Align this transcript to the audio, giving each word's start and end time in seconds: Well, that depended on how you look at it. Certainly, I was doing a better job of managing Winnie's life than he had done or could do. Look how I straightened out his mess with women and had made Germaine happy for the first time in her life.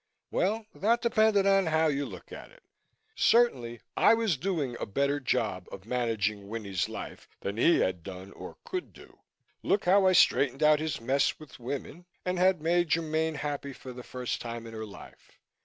Well, 0.31 0.65
that 0.73 1.03
depended 1.03 1.45
on 1.45 1.67
how 1.67 1.85
you 1.85 2.07
look 2.07 2.31
at 2.31 2.49
it. 2.49 2.63
Certainly, 3.15 3.81
I 3.95 4.15
was 4.15 4.35
doing 4.35 4.75
a 4.79 4.87
better 4.87 5.19
job 5.19 5.67
of 5.71 5.85
managing 5.85 6.47
Winnie's 6.47 6.89
life 6.89 7.27
than 7.41 7.57
he 7.57 7.81
had 7.81 8.01
done 8.01 8.31
or 8.31 8.57
could 8.65 8.93
do. 8.93 9.19
Look 9.61 9.85
how 9.85 10.07
I 10.07 10.13
straightened 10.13 10.63
out 10.63 10.79
his 10.79 10.99
mess 10.99 11.37
with 11.37 11.59
women 11.59 12.07
and 12.25 12.39
had 12.39 12.63
made 12.63 12.91
Germaine 12.93 13.35
happy 13.35 13.73
for 13.73 13.93
the 13.93 14.01
first 14.01 14.41
time 14.41 14.65
in 14.65 14.73
her 14.73 14.87
life. 14.87 15.39